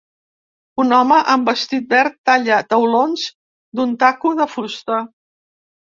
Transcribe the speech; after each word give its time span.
Un 0.83 0.95
home 0.99 1.17
amb 1.33 1.51
vestit 1.51 1.85
verd 1.93 2.17
talla 2.31 2.59
taulons 2.73 3.29
d'un 3.71 3.97
taco 4.07 4.37
de 4.45 4.53
fusta 4.59 5.03